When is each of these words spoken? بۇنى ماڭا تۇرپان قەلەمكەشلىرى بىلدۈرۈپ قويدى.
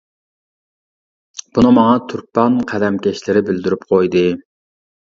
بۇنى 1.57 1.75
ماڭا 1.79 2.01
تۇرپان 2.09 2.59
قەلەمكەشلىرى 2.73 3.47
بىلدۈرۈپ 3.53 3.89
قويدى. 3.95 4.27